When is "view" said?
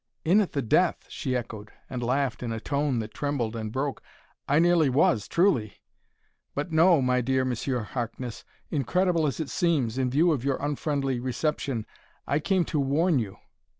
10.09-10.31